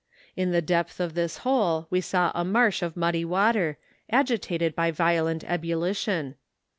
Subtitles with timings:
[0.35, 3.77] In the depth of this hole we saw a marsh of muddy water,
[4.09, 6.33] agitated by a violent ebullition.